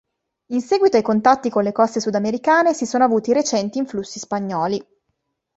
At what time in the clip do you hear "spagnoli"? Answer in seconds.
4.17-4.83